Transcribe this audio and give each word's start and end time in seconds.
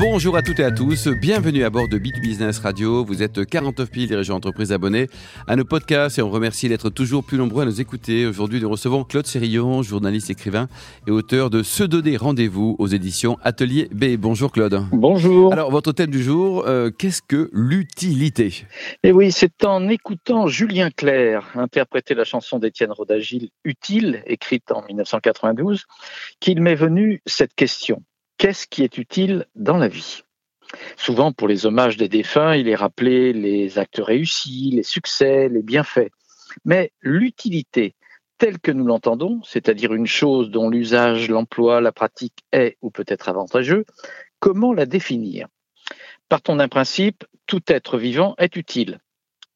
Bonjour 0.00 0.34
à 0.34 0.40
toutes 0.40 0.60
et 0.60 0.64
à 0.64 0.70
tous, 0.70 1.08
bienvenue 1.08 1.62
à 1.62 1.68
bord 1.68 1.86
de 1.86 1.98
Bit 1.98 2.22
Business 2.22 2.58
Radio. 2.60 3.04
Vous 3.04 3.22
êtes 3.22 3.44
49 3.44 3.90
000 3.92 4.06
dirigeants 4.06 4.36
d'entreprise 4.36 4.72
abonnés 4.72 5.08
à 5.46 5.56
nos 5.56 5.66
podcasts 5.66 6.18
et 6.18 6.22
on 6.22 6.30
remercie 6.30 6.70
d'être 6.70 6.88
toujours 6.88 7.22
plus 7.22 7.36
nombreux 7.36 7.64
à 7.64 7.66
nous 7.66 7.82
écouter. 7.82 8.24
Aujourd'hui, 8.24 8.62
nous 8.62 8.70
recevons 8.70 9.04
Claude 9.04 9.26
Sérillon, 9.26 9.82
journaliste, 9.82 10.30
écrivain 10.30 10.68
et 11.06 11.10
auteur 11.10 11.50
de 11.50 11.62
Se 11.62 11.84
donner 11.84 12.16
rendez-vous 12.16 12.76
aux 12.78 12.86
éditions 12.86 13.36
Atelier 13.42 13.90
B. 13.92 14.16
Bonjour 14.16 14.52
Claude. 14.52 14.86
Bonjour. 14.90 15.52
Alors, 15.52 15.70
votre 15.70 15.92
thème 15.92 16.10
du 16.10 16.22
jour, 16.22 16.64
euh, 16.66 16.90
qu'est-ce 16.90 17.20
que 17.20 17.50
l'utilité? 17.52 18.64
Eh 19.02 19.12
oui, 19.12 19.30
c'est 19.30 19.66
en 19.66 19.86
écoutant 19.90 20.46
Julien 20.46 20.88
Clerc 20.88 21.44
interpréter 21.56 22.14
la 22.14 22.24
chanson 22.24 22.58
d'Étienne 22.58 22.92
Rodagil, 22.92 23.50
Utile, 23.64 24.22
écrite 24.24 24.72
en 24.72 24.82
1992, 24.82 25.84
qu'il 26.40 26.62
m'est 26.62 26.74
venu 26.74 27.20
cette 27.26 27.54
question 27.54 28.02
qu'est-ce 28.40 28.66
qui 28.66 28.82
est 28.82 28.96
utile 28.96 29.44
dans 29.54 29.76
la 29.76 29.88
vie? 29.88 30.22
Souvent, 30.96 31.30
pour 31.30 31.46
les 31.46 31.66
hommages 31.66 31.98
des 31.98 32.08
défunts, 32.08 32.54
il 32.54 32.68
est 32.68 32.74
rappelé 32.74 33.34
les 33.34 33.78
actes 33.78 34.00
réussis, 34.02 34.70
les 34.72 34.82
succès, 34.82 35.50
les 35.50 35.62
bienfaits. 35.62 36.10
Mais 36.64 36.90
l'utilité, 37.02 37.94
telle 38.38 38.58
que 38.58 38.72
nous 38.72 38.86
l'entendons, 38.86 39.42
c'est-à-dire 39.42 39.92
une 39.92 40.06
chose 40.06 40.50
dont 40.50 40.70
l'usage, 40.70 41.28
l'emploi, 41.28 41.82
la 41.82 41.92
pratique 41.92 42.38
est 42.50 42.78
ou 42.80 42.90
peut 42.90 43.04
être 43.08 43.28
avantageux, 43.28 43.84
comment 44.38 44.72
la 44.72 44.86
définir? 44.86 45.46
Partons 46.30 46.56
d'un 46.56 46.68
principe, 46.68 47.26
tout 47.46 47.62
être 47.66 47.98
vivant 47.98 48.34
est 48.38 48.56
utile. 48.56 49.00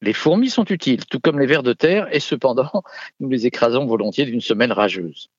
Les 0.02 0.12
fourmis 0.12 0.50
sont 0.50 0.66
utiles, 0.66 1.06
tout 1.06 1.20
comme 1.20 1.40
les 1.40 1.46
vers 1.46 1.62
de 1.62 1.72
terre, 1.72 2.14
et 2.14 2.20
cependant, 2.20 2.82
nous 3.18 3.30
les 3.30 3.46
écrasons 3.46 3.86
volontiers 3.86 4.26
d'une 4.26 4.42
semelle 4.42 4.72
rageuse. 4.72 5.30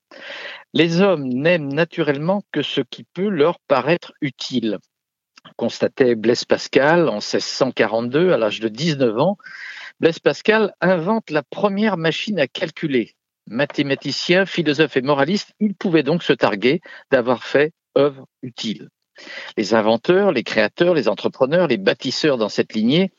Les 0.74 1.02
hommes 1.02 1.28
n'aiment 1.28 1.74
naturellement 1.74 2.44
que 2.52 2.62
ce 2.62 2.82
qui 2.82 3.04
peut 3.04 3.30
leur 3.30 3.60
paraître 3.68 4.14
utile. 4.22 4.80
Constatait 5.58 6.16
Blaise 6.16 6.46
Pascal 6.46 7.08
en 7.08 7.16
1642, 7.16 8.34
à 8.34 8.38
l'âge 8.38 8.60
de 8.60 8.68
19 8.68 9.18
ans. 9.20 9.38
Blaise 10.00 10.20
Pascal 10.20 10.74
invente 10.82 11.30
la 11.30 11.44
première 11.44 11.98
machine 11.98 12.40
à 12.40 12.48
calculer. 12.48 13.16
Mathématicien, 13.48 14.46
philosophe 14.46 14.98
et 14.98 15.02
moraliste, 15.02 15.54
il 15.60 15.76
pouvait 15.76 16.04
donc 16.04 16.24
se 16.24 16.34
targuer 16.34 16.82
d'avoir 17.12 17.44
fait 17.44 17.72
œuvre 17.98 18.28
utile. 18.42 18.90
Les 19.56 19.74
inventeurs, 19.74 20.32
les 20.32 20.44
créateurs, 20.44 20.94
les 20.94 21.08
entrepreneurs, 21.08 21.68
les 21.68 21.78
bâtisseurs 21.78 22.38
dans 22.38 22.50
cette 22.50 22.74
lignée 22.74 23.12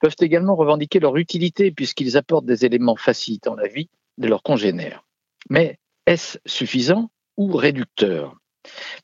peuvent 0.00 0.14
également 0.20 0.54
revendiquer 0.54 1.00
leur 1.00 1.16
utilité 1.16 1.72
puisqu'ils 1.72 2.16
apportent 2.16 2.46
des 2.46 2.64
éléments 2.64 2.94
facilitant 2.94 3.56
la 3.56 3.66
vie 3.66 3.88
de 4.18 4.28
leurs 4.28 4.42
congénères. 4.42 5.02
Mais 5.48 5.79
est-ce 6.06 6.38
suffisant 6.46 7.10
ou 7.36 7.52
réducteur? 7.52 8.36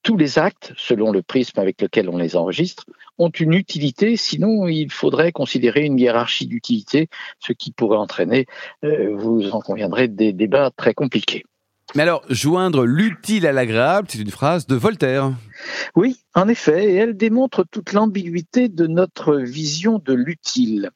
Tous 0.02 0.16
les 0.16 0.38
actes, 0.38 0.74
selon 0.76 1.10
le 1.12 1.22
prisme 1.22 1.58
avec 1.58 1.80
lequel 1.80 2.08
on 2.08 2.18
les 2.18 2.36
enregistre, 2.36 2.84
ont 3.18 3.30
une 3.30 3.54
utilité, 3.54 4.16
sinon 4.16 4.68
il 4.68 4.92
faudrait 4.92 5.32
considérer 5.32 5.84
une 5.84 5.98
hiérarchie 5.98 6.46
d'utilité, 6.46 7.08
ce 7.40 7.52
qui 7.52 7.72
pourrait 7.72 7.96
entraîner, 7.96 8.46
euh, 8.84 9.14
vous 9.16 9.50
en 9.50 9.60
conviendrez, 9.60 10.08
des 10.08 10.32
débats 10.32 10.70
très 10.76 10.92
compliqués. 10.92 11.44
Mais 11.94 12.02
alors, 12.02 12.24
joindre 12.28 12.84
l'utile 12.84 13.46
à 13.46 13.52
l'agréable, 13.52 14.08
c'est 14.10 14.18
une 14.18 14.30
phrase 14.30 14.66
de 14.66 14.74
Voltaire. 14.74 15.32
Oui, 15.94 16.16
en 16.34 16.48
effet, 16.48 16.92
et 16.92 16.94
elle 16.96 17.16
démontre 17.16 17.64
toute 17.70 17.92
l'ambiguïté 17.92 18.68
de 18.68 18.86
notre 18.86 19.36
vision 19.36 20.00
de 20.04 20.12
l'utile. 20.12 20.90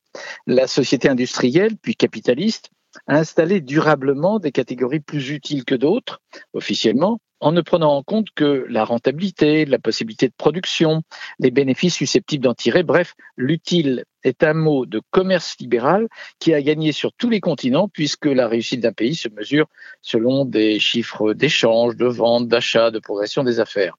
La 0.47 0.67
société 0.67 1.09
industrielle, 1.09 1.77
puis 1.81 1.95
capitaliste, 1.95 2.71
a 3.06 3.19
installé 3.19 3.60
durablement 3.60 4.38
des 4.38 4.52
catégories 4.52 5.00
plus 5.00 5.30
utiles 5.30 5.64
que 5.64 5.74
d'autres, 5.74 6.20
officiellement, 6.52 7.20
en 7.41 7.52
ne 7.52 7.62
prenant 7.62 7.97
en 7.97 8.02
compte 8.02 8.28
que 8.34 8.66
la 8.69 8.84
rentabilité, 8.84 9.64
la 9.64 9.78
possibilité 9.78 10.28
de 10.28 10.34
production, 10.36 11.02
les 11.38 11.50
bénéfices 11.50 11.94
susceptibles 11.94 12.44
d'en 12.44 12.54
tirer. 12.54 12.82
Bref, 12.82 13.15
l'utile 13.37 14.04
est 14.22 14.44
un 14.44 14.53
mot 14.53 14.84
de 14.84 15.00
commerce 15.10 15.56
libéral 15.59 16.09
qui 16.38 16.53
a 16.53 16.60
gagné 16.60 16.92
sur 16.92 17.12
tous 17.15 17.31
les 17.31 17.41
continents 17.41 17.88
puisque 17.88 18.26
la 18.26 18.47
réussite 18.47 18.81
d'un 18.81 18.92
pays 18.92 19.15
se 19.15 19.28
mesure 19.28 19.66
selon 20.03 20.44
des 20.44 20.78
chiffres 20.78 21.32
d'échange, 21.32 21.97
de 21.97 22.06
vente, 22.06 22.47
d'achat, 22.47 22.91
de 22.91 22.98
progression 22.98 23.42
des 23.42 23.59
affaires. 23.59 23.97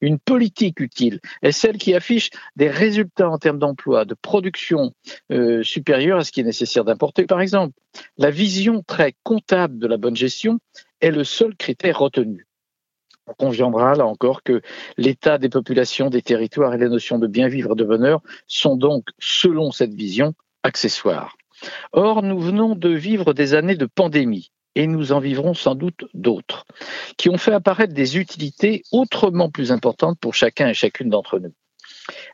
Une 0.00 0.18
politique 0.18 0.80
utile 0.80 1.20
est 1.42 1.52
celle 1.52 1.78
qui 1.78 1.94
affiche 1.94 2.30
des 2.56 2.68
résultats 2.68 3.30
en 3.30 3.38
termes 3.38 3.58
d'emploi, 3.58 4.04
de 4.04 4.14
production 4.14 4.92
euh, 5.32 5.62
supérieurs 5.62 6.18
à 6.18 6.24
ce 6.24 6.32
qui 6.32 6.40
est 6.40 6.44
nécessaire 6.44 6.84
d'importer. 6.84 7.26
Par 7.26 7.40
exemple, 7.40 7.74
la 8.18 8.30
vision 8.30 8.82
très 8.86 9.14
comptable 9.22 9.78
de 9.78 9.86
la 9.86 9.96
bonne 9.96 10.16
gestion 10.16 10.60
est 11.00 11.10
le 11.10 11.24
seul 11.24 11.56
critère 11.56 11.98
retenu. 11.98 12.46
On 13.26 13.34
conviendra 13.34 13.94
là 13.94 14.06
encore 14.06 14.42
que 14.42 14.60
l'état 14.96 15.38
des 15.38 15.48
populations, 15.48 16.10
des 16.10 16.22
territoires 16.22 16.74
et 16.74 16.78
les 16.78 16.88
notions 16.88 17.18
de 17.18 17.28
bien 17.28 17.48
vivre 17.48 17.72
et 17.72 17.76
de 17.76 17.84
bonheur 17.84 18.22
sont 18.48 18.76
donc, 18.76 19.08
selon 19.20 19.70
cette 19.70 19.94
vision, 19.94 20.34
accessoires. 20.62 21.36
Or, 21.92 22.22
nous 22.22 22.40
venons 22.40 22.74
de 22.74 22.88
vivre 22.88 23.32
des 23.32 23.54
années 23.54 23.76
de 23.76 23.86
pandémie 23.86 24.50
et 24.74 24.86
nous 24.86 25.12
en 25.12 25.18
vivrons 25.18 25.54
sans 25.54 25.74
doute 25.74 26.04
d'autres, 26.14 26.64
qui 27.16 27.28
ont 27.28 27.38
fait 27.38 27.52
apparaître 27.52 27.94
des 27.94 28.18
utilités 28.18 28.82
autrement 28.92 29.50
plus 29.50 29.72
importantes 29.72 30.18
pour 30.20 30.34
chacun 30.34 30.68
et 30.68 30.74
chacune 30.74 31.10
d'entre 31.10 31.38
nous. 31.38 31.52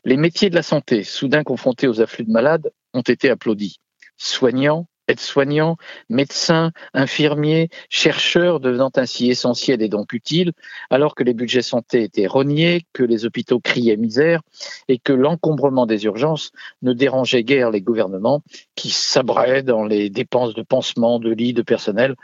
Les 0.05 0.17
métiers 0.17 0.49
de 0.49 0.55
la 0.55 0.63
santé, 0.63 1.03
soudain 1.03 1.43
confrontés 1.43 1.87
aux 1.87 2.01
afflux 2.01 2.25
de 2.25 2.31
malades, 2.31 2.71
ont 2.93 3.01
été 3.01 3.29
applaudis. 3.29 3.79
Soignants, 4.17 4.87
aides-soignants, 5.07 5.77
médecins, 6.09 6.71
infirmiers, 6.93 7.69
chercheurs 7.89 8.59
devenant 8.59 8.91
ainsi 8.95 9.29
essentiels 9.29 9.81
et 9.81 9.89
donc 9.89 10.13
utiles, 10.13 10.51
alors 10.89 11.15
que 11.15 11.23
les 11.23 11.33
budgets 11.33 11.61
santé 11.61 12.03
étaient 12.03 12.27
rognés, 12.27 12.85
que 12.93 13.03
les 13.03 13.25
hôpitaux 13.25 13.59
criaient 13.59 13.97
misère 13.97 14.41
et 14.87 14.99
que 14.99 15.13
l'encombrement 15.13 15.85
des 15.85 16.05
urgences 16.05 16.51
ne 16.81 16.93
dérangeait 16.93 17.43
guère 17.43 17.71
les 17.71 17.81
gouvernements 17.81 18.43
qui 18.75 18.89
sabraient 18.89 19.63
dans 19.63 19.85
les 19.85 20.09
dépenses 20.09 20.53
de 20.53 20.61
pansement, 20.61 21.19
de 21.19 21.31
lits, 21.31 21.53
de 21.53 21.61
personnel, 21.61 22.15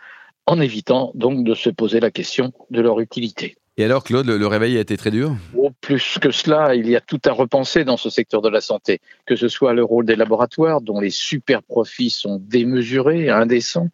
en 0.46 0.60
évitant 0.60 1.12
donc 1.16 1.44
de 1.44 1.56
se 1.56 1.70
poser 1.70 2.00
la 2.00 2.12
question 2.12 2.52
de 2.70 2.82
leur 2.82 3.00
utilité. 3.00 3.56
Et 3.76 3.84
alors, 3.84 4.04
Claude, 4.04 4.28
le, 4.28 4.46
réveil 4.46 4.78
a 4.78 4.82
été 4.82 4.98
très 4.98 5.10
dur? 5.10 5.36
Oh, 5.58 5.72
Plus 5.82 6.20
que 6.22 6.30
cela, 6.30 6.76
il 6.76 6.88
y 6.88 6.96
a 6.96 7.02
tout 7.02 7.20
à 7.26 7.32
repenser 7.32 7.84
dans 7.84 7.98
ce 7.98 8.12
secteur 8.12 8.44
de 8.44 8.50
la 8.50 8.62
santé, 8.62 9.02
que 9.26 9.36
ce 9.36 9.48
soit 9.48 9.74
le 9.74 9.84
rôle 9.84 10.06
des 10.06 10.16
laboratoires, 10.16 10.80
dont 10.80 11.00
les 11.00 11.10
super 11.10 11.64
profits 11.64 12.12
sont 12.12 12.40
démesurés, 12.40 13.32
indécents, 13.32 13.90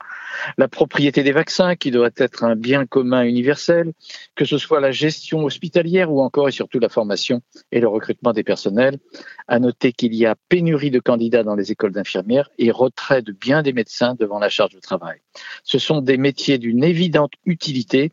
la 0.58 0.68
propriété 0.68 1.24
des 1.24 1.32
vaccins, 1.32 1.78
qui 1.78 1.92
devrait 1.92 2.12
être 2.18 2.44
un 2.44 2.58
bien 2.58 2.86
commun 2.86 3.24
universel, 3.24 3.94
que 4.36 4.44
ce 4.44 4.58
soit 4.58 4.82
la 4.82 4.92
gestion 4.92 5.46
hospitalière 5.46 6.12
ou 6.12 6.20
encore 6.20 6.50
et 6.50 6.52
surtout 6.52 6.80
la 6.80 6.90
formation 6.90 7.42
et 7.72 7.80
le 7.80 7.88
recrutement 7.88 8.34
des 8.34 8.44
personnels. 8.44 9.00
À 9.48 9.60
noter 9.60 9.94
qu'il 9.94 10.14
y 10.14 10.26
a 10.26 10.36
pénurie 10.50 10.92
de 10.92 11.00
candidats 11.00 11.44
dans 11.44 11.56
les 11.56 11.72
écoles 11.72 11.94
d'infirmières 11.94 12.50
et 12.58 12.70
retrait 12.70 13.22
de 13.22 13.32
bien 13.32 13.64
des 13.64 13.72
médecins 13.72 14.14
devant 14.20 14.40
la 14.40 14.50
charge 14.50 14.76
de 14.76 14.80
travail. 14.80 15.20
Ce 15.64 15.80
sont 15.80 16.02
des 16.02 16.18
métiers 16.18 16.58
d'une 16.58 16.84
évidente 16.84 17.32
utilité 17.46 18.12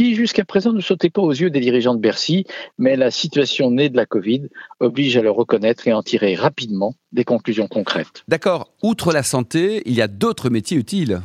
qui 0.00 0.14
jusqu'à 0.14 0.46
présent 0.46 0.72
ne 0.72 0.80
sautait 0.80 1.10
pas 1.10 1.20
aux 1.20 1.30
yeux 1.30 1.50
des 1.50 1.60
dirigeants 1.60 1.94
de 1.94 2.00
Bercy, 2.00 2.46
mais 2.78 2.96
la 2.96 3.10
situation 3.10 3.70
née 3.70 3.90
de 3.90 3.98
la 3.98 4.06
Covid 4.06 4.48
oblige 4.78 5.18
à 5.18 5.20
le 5.20 5.30
reconnaître 5.30 5.86
et 5.86 5.92
en 5.92 6.02
tirer 6.02 6.34
rapidement 6.34 6.94
des 7.12 7.24
conclusions 7.24 7.68
concrètes. 7.68 8.24
D'accord. 8.26 8.72
Outre 8.82 9.12
la 9.12 9.22
santé, 9.22 9.82
il 9.84 9.92
y 9.92 10.00
a 10.00 10.08
d'autres 10.08 10.48
métiers 10.48 10.78
utiles. 10.78 11.20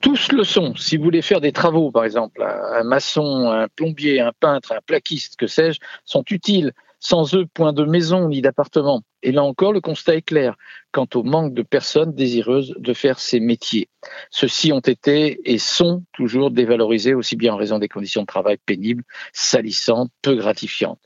Tous 0.00 0.30
le 0.30 0.44
sont. 0.44 0.76
Si 0.76 0.96
vous 0.96 1.02
voulez 1.02 1.22
faire 1.22 1.40
des 1.40 1.50
travaux, 1.50 1.90
par 1.90 2.04
exemple, 2.04 2.40
un 2.40 2.84
maçon, 2.84 3.50
un 3.50 3.66
plombier, 3.66 4.20
un 4.20 4.30
peintre, 4.38 4.70
un 4.70 4.80
plaquiste, 4.86 5.34
que 5.34 5.48
sais-je, 5.48 5.80
sont 6.04 6.22
utiles. 6.30 6.70
Sans 7.00 7.34
eux, 7.34 7.46
point 7.46 7.72
de 7.72 7.84
maison 7.84 8.28
ni 8.28 8.42
d'appartement. 8.42 9.02
Et 9.22 9.32
là 9.32 9.42
encore, 9.42 9.72
le 9.72 9.80
constat 9.80 10.16
est 10.16 10.22
clair 10.22 10.56
quant 10.92 11.08
au 11.14 11.22
manque 11.22 11.54
de 11.54 11.62
personnes 11.62 12.14
désireuses 12.14 12.74
de 12.78 12.92
faire 12.92 13.18
ces 13.18 13.40
métiers. 13.40 13.88
Ceux-ci 14.30 14.72
ont 14.72 14.80
été 14.80 15.40
et 15.50 15.58
sont 15.58 16.04
toujours 16.12 16.50
dévalorisés 16.50 17.14
aussi 17.14 17.36
bien 17.36 17.54
en 17.54 17.56
raison 17.56 17.78
des 17.78 17.88
conditions 17.88 18.22
de 18.22 18.26
travail 18.26 18.58
pénibles, 18.64 19.04
salissantes, 19.32 20.10
peu 20.22 20.34
gratifiantes. 20.36 21.00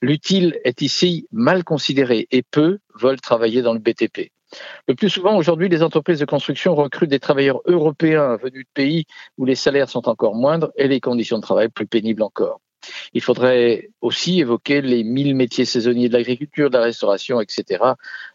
L'utile 0.00 0.58
est 0.64 0.82
ici 0.82 1.26
mal 1.32 1.64
considéré 1.64 2.26
et 2.30 2.42
peu 2.42 2.78
veulent 2.94 3.20
travailler 3.20 3.62
dans 3.62 3.72
le 3.72 3.80
BTP. 3.80 4.32
Le 4.88 4.94
plus 4.94 5.10
souvent, 5.10 5.36
aujourd'hui, 5.36 5.68
les 5.68 5.82
entreprises 5.82 6.20
de 6.20 6.24
construction 6.24 6.74
recrutent 6.74 7.10
des 7.10 7.20
travailleurs 7.20 7.60
européens 7.66 8.36
venus 8.36 8.64
de 8.64 8.70
pays 8.74 9.06
où 9.38 9.44
les 9.44 9.56
salaires 9.56 9.88
sont 9.88 10.08
encore 10.08 10.34
moindres 10.34 10.70
et 10.76 10.88
les 10.88 11.00
conditions 11.00 11.38
de 11.38 11.42
travail 11.42 11.68
plus 11.68 11.86
pénibles 11.86 12.22
encore. 12.22 12.60
Il 13.16 13.22
faudrait 13.22 13.88
aussi 14.02 14.40
évoquer 14.40 14.82
les 14.82 15.02
mille 15.02 15.34
métiers 15.34 15.64
saisonniers 15.64 16.10
de 16.10 16.12
l'agriculture, 16.12 16.68
de 16.68 16.76
la 16.76 16.84
restauration, 16.84 17.40
etc. 17.40 17.82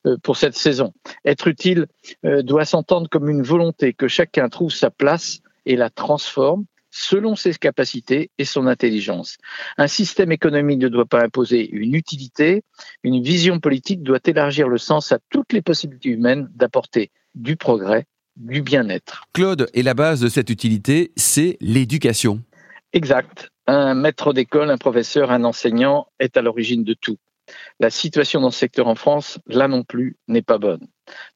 Euh, 0.07 0.17
pour 0.23 0.37
cette 0.37 0.55
saison. 0.55 0.91
Être 1.23 1.47
utile 1.47 1.85
euh, 2.25 2.41
doit 2.41 2.65
s'entendre 2.65 3.07
comme 3.07 3.29
une 3.29 3.43
volonté 3.43 3.93
que 3.93 4.07
chacun 4.07 4.49
trouve 4.49 4.71
sa 4.71 4.89
place 4.89 5.41
et 5.67 5.75
la 5.75 5.91
transforme 5.91 6.65
selon 6.89 7.35
ses 7.35 7.53
capacités 7.53 8.31
et 8.39 8.43
son 8.43 8.65
intelligence. 8.65 9.37
Un 9.77 9.87
système 9.87 10.31
économique 10.31 10.79
ne 10.79 10.89
doit 10.89 11.05
pas 11.05 11.23
imposer 11.23 11.69
une 11.69 11.93
utilité, 11.93 12.63
une 13.03 13.21
vision 13.21 13.59
politique 13.59 14.01
doit 14.01 14.19
élargir 14.25 14.67
le 14.67 14.79
sens 14.79 15.11
à 15.11 15.19
toutes 15.29 15.53
les 15.53 15.61
possibilités 15.61 16.09
humaines 16.09 16.49
d'apporter 16.55 17.11
du 17.35 17.55
progrès 17.55 18.05
du 18.35 18.63
bien-être. 18.63 19.25
Claude, 19.33 19.67
et 19.75 19.83
la 19.83 19.93
base 19.93 20.21
de 20.21 20.27
cette 20.27 20.49
utilité, 20.49 21.11
c'est 21.17 21.57
l'éducation. 21.61 22.41
Exact. 22.93 23.51
Un 23.73 23.93
maître 23.93 24.33
d'école, 24.33 24.69
un 24.69 24.77
professeur, 24.77 25.31
un 25.31 25.45
enseignant 25.45 26.07
est 26.19 26.35
à 26.35 26.41
l'origine 26.41 26.83
de 26.83 26.93
tout. 26.93 27.15
La 27.79 27.89
situation 27.89 28.41
dans 28.41 28.51
ce 28.51 28.59
secteur 28.59 28.87
en 28.87 28.95
France, 28.95 29.39
là 29.47 29.69
non 29.69 29.83
plus, 29.83 30.17
n'est 30.27 30.41
pas 30.41 30.57
bonne. 30.57 30.85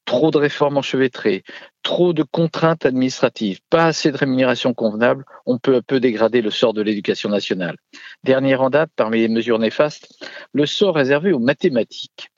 Trop 0.03 0.31
de 0.31 0.37
réformes 0.37 0.75
enchevêtrées, 0.75 1.45
trop 1.81 2.11
de 2.11 2.23
contraintes 2.23 2.85
administratives, 2.85 3.61
pas 3.69 3.85
assez 3.85 4.11
de 4.11 4.17
rémunération 4.17 4.73
convenable, 4.73 5.23
on 5.45 5.59
peut 5.59 5.75
un 5.77 5.81
peu 5.81 6.01
dégrader 6.01 6.41
le 6.41 6.51
sort 6.51 6.73
de 6.73 6.81
l'éducation 6.81 7.29
nationale. 7.29 7.77
Dernière 8.25 8.63
en 8.63 8.69
date, 8.69 8.89
parmi 8.97 9.21
les 9.21 9.29
mesures 9.29 9.59
néfastes, 9.59 10.09
le 10.51 10.65
sort 10.65 10.95
réservé 10.95 11.31
aux 11.31 11.39
mathématiques. 11.39 12.31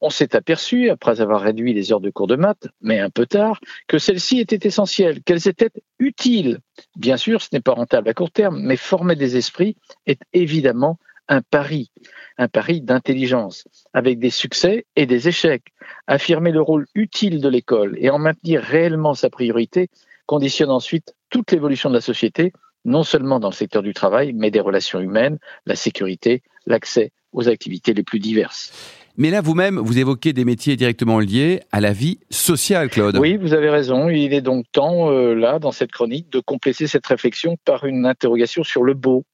On 0.00 0.10
s'est 0.10 0.36
aperçu, 0.36 0.90
après 0.90 1.20
avoir 1.20 1.40
réduit 1.40 1.74
les 1.74 1.92
heures 1.92 2.00
de 2.00 2.10
cours 2.10 2.26
de 2.26 2.36
maths, 2.36 2.68
mais 2.80 2.98
un 3.00 3.10
peu 3.10 3.26
tard, 3.26 3.60
que 3.88 3.98
celles-ci 3.98 4.40
étaient 4.40 4.66
essentielles, 4.66 5.22
qu'elles 5.22 5.48
étaient 5.48 5.70
utiles. 5.98 6.58
Bien 6.96 7.16
sûr, 7.16 7.42
ce 7.42 7.48
n'est 7.52 7.60
pas 7.60 7.72
rentable 7.72 8.08
à 8.08 8.14
court 8.14 8.30
terme, 8.30 8.60
mais 8.60 8.76
former 8.76 9.16
des 9.16 9.36
esprits 9.36 9.76
est 10.06 10.20
évidemment 10.32 10.98
un 11.28 11.40
pari, 11.40 11.90
un 12.38 12.48
pari 12.48 12.80
d'intelligence, 12.80 13.66
avec 13.92 14.18
des 14.18 14.30
succès 14.30 14.86
et 14.96 15.06
des 15.06 15.28
échecs. 15.28 15.72
Affirmer 16.06 16.50
le 16.50 16.60
rôle 16.60 16.86
utile 16.94 17.40
de 17.40 17.48
l'école 17.48 17.96
et 17.98 18.10
en 18.10 18.18
maintenir 18.18 18.60
réellement 18.60 19.14
sa 19.14 19.30
priorité 19.30 19.88
conditionne 20.26 20.70
ensuite 20.70 21.14
toute 21.30 21.50
l'évolution 21.52 21.88
de 21.88 21.94
la 21.94 22.00
société, 22.00 22.52
non 22.84 23.02
seulement 23.02 23.40
dans 23.40 23.50
le 23.50 23.54
secteur 23.54 23.82
du 23.82 23.94
travail, 23.94 24.32
mais 24.32 24.50
des 24.50 24.60
relations 24.60 25.00
humaines, 25.00 25.38
la 25.66 25.76
sécurité, 25.76 26.42
l'accès 26.66 27.12
aux 27.32 27.48
activités 27.48 27.94
les 27.94 28.02
plus 28.02 28.18
diverses. 28.18 28.72
Mais 29.16 29.30
là, 29.30 29.42
vous-même, 29.42 29.78
vous 29.78 29.98
évoquez 29.98 30.32
des 30.32 30.44
métiers 30.44 30.74
directement 30.76 31.20
liés 31.20 31.60
à 31.70 31.80
la 31.80 31.92
vie 31.92 32.18
sociale, 32.30 32.88
Claude. 32.88 33.18
Oui, 33.18 33.36
vous 33.36 33.52
avez 33.52 33.68
raison. 33.68 34.08
Il 34.08 34.32
est 34.32 34.40
donc 34.40 34.64
temps, 34.72 35.10
euh, 35.10 35.34
là, 35.34 35.58
dans 35.58 35.72
cette 35.72 35.92
chronique, 35.92 36.30
de 36.30 36.40
compléter 36.40 36.86
cette 36.86 37.06
réflexion 37.06 37.56
par 37.64 37.84
une 37.84 38.06
interrogation 38.06 38.64
sur 38.64 38.82
le 38.82 38.94
beau, 38.94 39.24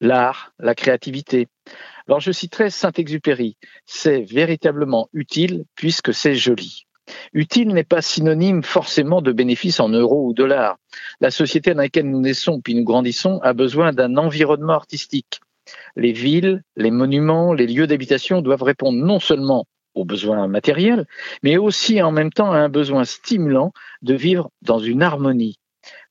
l'art, 0.00 0.52
la 0.58 0.74
créativité. 0.74 1.48
Alors, 2.06 2.20
je 2.20 2.32
citerai 2.32 2.68
Saint-Exupéry. 2.68 3.56
C'est 3.86 4.20
véritablement 4.20 5.08
utile 5.14 5.64
puisque 5.74 6.12
c'est 6.12 6.34
joli. 6.34 6.83
Utile 7.34 7.68
n'est 7.68 7.84
pas 7.84 8.00
synonyme 8.00 8.62
forcément 8.62 9.20
de 9.20 9.32
bénéfice 9.32 9.80
en 9.80 9.88
euros 9.88 10.26
ou 10.26 10.32
dollars. 10.32 10.76
La 11.20 11.30
société 11.30 11.74
dans 11.74 11.82
laquelle 11.82 12.08
nous 12.08 12.20
naissons 12.20 12.60
puis 12.60 12.74
nous 12.74 12.84
grandissons 12.84 13.40
a 13.42 13.52
besoin 13.52 13.92
d'un 13.92 14.16
environnement 14.16 14.74
artistique 14.74 15.40
les 15.96 16.12
villes, 16.12 16.62
les 16.76 16.90
monuments, 16.90 17.52
les 17.52 17.66
lieux 17.66 17.86
d'habitation 17.86 18.42
doivent 18.42 18.62
répondre 18.62 18.98
non 18.98 19.20
seulement 19.20 19.66
aux 19.94 20.04
besoins 20.04 20.48
matériels, 20.48 21.06
mais 21.42 21.56
aussi 21.56 22.02
en 22.02 22.10
même 22.10 22.32
temps 22.32 22.50
à 22.50 22.58
un 22.58 22.68
besoin 22.68 23.04
stimulant 23.04 23.72
de 24.02 24.14
vivre 24.14 24.50
dans 24.62 24.80
une 24.80 25.02
harmonie. 25.02 25.58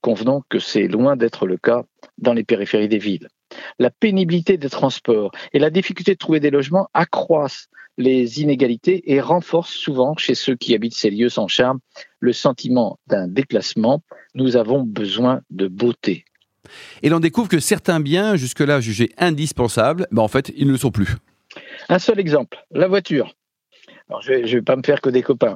Convenons 0.02 0.42
que 0.50 0.60
c'est 0.60 0.88
loin 0.88 1.16
d'être 1.16 1.46
le 1.46 1.58
cas 1.58 1.84
dans 2.18 2.34
les 2.34 2.44
périphéries 2.44 2.88
des 2.88 2.98
villes. 2.98 3.28
La 3.80 3.90
pénibilité 3.90 4.58
des 4.58 4.70
transports 4.70 5.32
et 5.52 5.60
la 5.60 5.70
difficulté 5.70 6.14
de 6.14 6.18
trouver 6.18 6.40
des 6.40 6.50
logements 6.50 6.88
accroissent 6.94 7.68
les 7.98 8.42
inégalités 8.42 9.12
et 9.12 9.22
renforcent 9.22 9.74
souvent 9.74 10.16
chez 10.18 10.36
ceux 10.36 10.56
qui 10.56 10.74
habitent 10.74 10.96
ces 10.96 11.10
lieux 11.10 11.30
sans 11.30 11.48
charme 11.48 11.80
le 12.20 12.34
sentiment 12.34 13.00
d'un 13.08 13.28
déclassement. 13.28 14.02
Nous 14.36 14.58
avons 14.58 14.84
besoin 14.84 15.42
de 15.50 15.68
beauté. 15.68 16.26
Et 17.02 17.10
l'on 17.10 17.20
découvre 17.20 17.50
que 17.50 17.60
certains 17.60 18.00
biens, 18.00 18.36
jusque-là 18.36 18.80
jugés 18.80 19.12
indispensables, 19.18 20.08
ben 20.12 20.22
en 20.22 20.28
fait, 20.28 20.52
ils 20.56 20.68
ne 20.68 20.72
le 20.72 20.78
sont 20.78 20.92
plus. 20.92 21.10
Un 21.90 22.00
seul 22.00 22.20
exemple, 22.20 22.66
la 22.72 22.88
voiture. 22.88 23.36
je 24.22 24.34
ne 24.34 24.48
vais, 24.48 24.62
pas 24.62 24.76
me 24.76 24.84
faire 24.84 25.02
que 25.02 25.10
des 25.10 25.22
copains. 25.22 25.56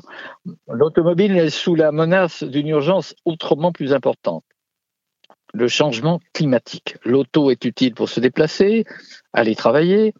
L'automobile 0.68 1.38
est 1.38 1.50
sous 1.50 1.76
la 1.76 1.92
menace 1.92 2.44
d'une 2.44 2.68
urgence 2.68 3.16
autrement 3.26 3.72
plus 3.72 3.94
importante. 3.94 4.44
Le 5.54 5.68
changement 5.68 6.20
climatique. 6.34 6.98
L'auto 7.04 7.50
est 7.50 7.64
utile 7.66 7.96
pour 7.96 8.10
se 8.10 8.20
déplacer, 8.20 8.86
aller 9.34 9.56
travailler, 9.56 10.14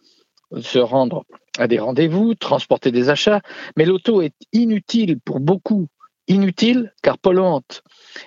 se 0.60 0.78
rendre 0.78 1.24
à 1.58 1.66
des 1.66 1.78
rendez-vous, 1.78 2.34
transporter 2.34 2.92
des 2.92 3.10
achats, 3.10 3.40
mais 3.76 3.84
l'auto 3.84 4.22
est 4.22 4.34
inutile 4.52 5.18
pour 5.20 5.40
beaucoup 5.40 5.88
inutile 6.28 6.92
car 7.02 7.18
polluante. 7.18 7.82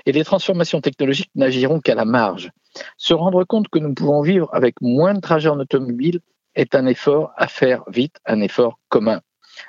Et 0.06 0.12
les 0.12 0.24
transformations 0.24 0.82
technologiques 0.82 1.32
n'agiront 1.36 1.80
qu'à 1.80 1.96
la 1.96 2.06
marge. 2.06 2.52
Se 2.98 3.14
rendre 3.14 3.44
compte 3.44 3.68
que 3.70 3.80
nous 3.80 3.94
pouvons 3.94 4.22
vivre 4.22 4.50
avec 4.54 4.76
moins 4.82 5.14
de 5.14 5.20
trajets 5.20 5.50
en 5.50 5.60
automobile 5.60 6.20
est 6.56 6.76
un 6.76 6.86
effort 6.86 7.32
à 7.38 7.48
faire 7.48 7.84
vite, 7.88 8.18
un 8.26 8.42
effort 8.42 8.80
commun. 8.90 9.22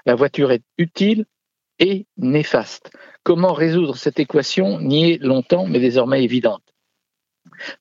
La 0.06 0.14
voiture 0.14 0.50
est 0.52 0.62
utile 0.78 1.26
et 1.78 2.06
néfaste. 2.16 2.90
Comment 3.22 3.52
résoudre 3.52 3.96
cette 3.96 4.18
équation? 4.18 4.80
Niée 4.80 5.18
longtemps 5.18 5.66
mais 5.66 5.80
désormais 5.80 6.24
évidente 6.24 6.62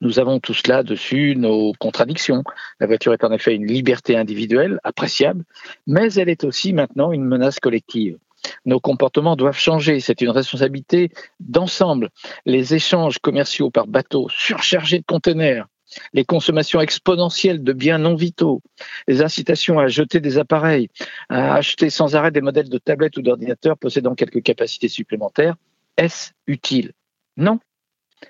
nous 0.00 0.18
avons 0.18 0.40
tout 0.40 0.54
cela 0.54 0.82
dessus 0.82 1.34
nos 1.36 1.72
contradictions. 1.78 2.42
La 2.80 2.86
voiture 2.86 3.12
est 3.12 3.24
en 3.24 3.32
effet 3.32 3.54
une 3.54 3.66
liberté 3.66 4.16
individuelle 4.16 4.80
appréciable, 4.84 5.44
mais 5.86 6.12
elle 6.14 6.28
est 6.28 6.44
aussi 6.44 6.72
maintenant 6.72 7.12
une 7.12 7.24
menace 7.24 7.60
collective. 7.60 8.18
Nos 8.64 8.80
comportements 8.80 9.36
doivent 9.36 9.58
changer. 9.58 10.00
C'est 10.00 10.20
une 10.20 10.30
responsabilité 10.30 11.10
d'ensemble. 11.40 12.10
Les 12.44 12.74
échanges 12.74 13.18
commerciaux 13.18 13.70
par 13.70 13.86
bateau 13.86 14.28
surchargés 14.28 14.98
de 14.98 15.04
conteneurs, 15.04 15.66
les 16.12 16.24
consommations 16.24 16.80
exponentielles 16.80 17.62
de 17.62 17.72
biens 17.72 17.98
non 17.98 18.14
vitaux, 18.14 18.62
les 19.08 19.22
incitations 19.22 19.78
à 19.78 19.88
jeter 19.88 20.20
des 20.20 20.38
appareils, 20.38 20.88
à 21.28 21.54
acheter 21.54 21.90
sans 21.90 22.16
arrêt 22.16 22.30
des 22.30 22.40
modèles 22.40 22.68
de 22.68 22.78
tablettes 22.78 23.16
ou 23.16 23.22
d'ordinateurs 23.22 23.78
possédant 23.78 24.14
quelques 24.14 24.42
capacités 24.42 24.88
supplémentaires, 24.88 25.56
est-ce 25.96 26.32
utile? 26.46 26.92
Non. 27.36 27.60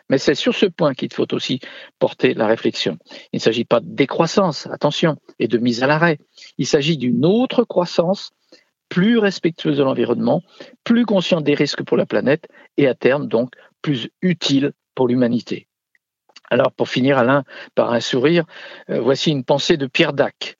Mais 0.09 0.19
c'est 0.19 0.35
sur 0.35 0.55
ce 0.55 0.67
point 0.67 0.95
qu'il 0.95 1.13
faut 1.13 1.33
aussi 1.35 1.61
porter 1.99 2.35
la 2.35 2.47
réflexion. 2.47 2.99
Il 3.33 3.37
ne 3.37 3.41
s'agit 3.41 3.65
pas 3.65 3.81
de 3.81 3.89
décroissance, 3.89 4.67
attention, 4.67 5.17
et 5.39 5.49
de 5.49 5.59
mise 5.59 5.83
à 5.83 5.87
l'arrêt. 5.87 6.19
Il 6.59 6.67
s'agit 6.67 6.97
d'une 6.97 7.25
autre 7.25 7.65
croissance 7.65 8.31
plus 8.89 9.19
respectueuse 9.19 9.79
de 9.79 9.83
l'environnement, 9.83 10.43
plus 10.85 11.07
consciente 11.07 11.45
des 11.45 11.55
risques 11.55 11.83
pour 11.83 11.97
la 11.97 12.05
planète 12.05 12.47
et 12.77 12.87
à 12.87 12.95
terme 12.95 13.27
donc 13.27 13.55
plus 13.81 14.11
utile 14.21 14.73
pour 14.95 15.09
l'humanité. 15.09 15.67
Alors 16.51 16.73
pour 16.73 16.91
finir 16.91 17.17
Alain 17.17 17.45
par 17.75 17.95
un 17.95 18.01
sourire, 18.01 18.45
euh, 18.91 19.01
voici 19.01 19.31
une 19.31 19.45
pensée 19.45 19.79
de 19.79 19.87
Pierre 19.87 20.13
Dac. 20.13 20.59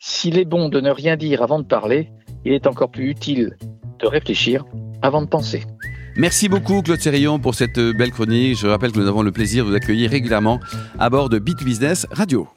S'il 0.00 0.38
est 0.38 0.44
bon 0.44 0.68
de 0.68 0.80
ne 0.80 0.90
rien 0.90 1.16
dire 1.16 1.42
avant 1.42 1.60
de 1.60 1.66
parler, 1.66 2.10
il 2.44 2.52
est 2.52 2.66
encore 2.66 2.90
plus 2.90 3.08
utile 3.08 3.56
de 4.00 4.06
réfléchir 4.08 4.64
avant 5.02 5.22
de 5.22 5.28
penser. 5.28 5.62
Merci 6.16 6.48
beaucoup 6.48 6.82
Claude 6.82 7.00
Sérillon 7.00 7.38
pour 7.38 7.54
cette 7.54 7.78
belle 7.78 8.10
chronique. 8.10 8.58
Je 8.58 8.66
rappelle 8.66 8.92
que 8.92 8.98
nous 8.98 9.08
avons 9.08 9.22
le 9.22 9.32
plaisir 9.32 9.64
de 9.64 9.70
vous 9.70 9.76
accueillir 9.76 10.10
régulièrement 10.10 10.60
à 10.98 11.08
bord 11.08 11.28
de 11.28 11.38
Bit 11.38 11.64
Business 11.64 12.06
Radio. 12.10 12.48